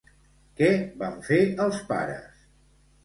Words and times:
Què 0.61 0.69
van 1.03 1.21
fer 1.27 1.39
els 1.67 1.83
pares? 1.93 2.45